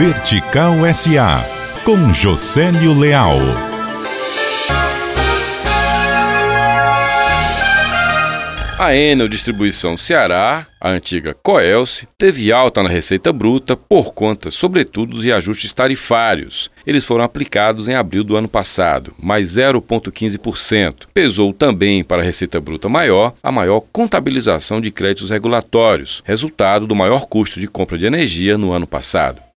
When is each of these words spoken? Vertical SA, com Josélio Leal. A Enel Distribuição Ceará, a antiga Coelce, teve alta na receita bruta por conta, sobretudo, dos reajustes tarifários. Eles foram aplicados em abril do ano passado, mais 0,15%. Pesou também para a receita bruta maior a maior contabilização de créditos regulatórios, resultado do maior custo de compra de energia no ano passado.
Vertical 0.00 0.76
SA, 0.94 1.44
com 1.84 2.14
Josélio 2.14 2.98
Leal. 2.98 3.36
A 8.78 8.94
Enel 8.96 9.28
Distribuição 9.28 9.98
Ceará, 9.98 10.66
a 10.80 10.88
antiga 10.88 11.36
Coelce, 11.42 12.08
teve 12.16 12.50
alta 12.50 12.82
na 12.82 12.88
receita 12.88 13.30
bruta 13.30 13.76
por 13.76 14.14
conta, 14.14 14.50
sobretudo, 14.50 15.12
dos 15.12 15.24
reajustes 15.24 15.74
tarifários. 15.74 16.70
Eles 16.86 17.04
foram 17.04 17.22
aplicados 17.22 17.86
em 17.86 17.94
abril 17.94 18.24
do 18.24 18.38
ano 18.38 18.48
passado, 18.48 19.12
mais 19.22 19.48
0,15%. 19.48 21.08
Pesou 21.12 21.52
também 21.52 22.02
para 22.02 22.22
a 22.22 22.24
receita 22.24 22.58
bruta 22.58 22.88
maior 22.88 23.34
a 23.42 23.52
maior 23.52 23.82
contabilização 23.92 24.80
de 24.80 24.90
créditos 24.90 25.28
regulatórios, 25.28 26.22
resultado 26.24 26.86
do 26.86 26.96
maior 26.96 27.26
custo 27.26 27.60
de 27.60 27.68
compra 27.68 27.98
de 27.98 28.06
energia 28.06 28.56
no 28.56 28.72
ano 28.72 28.86
passado. 28.86 29.49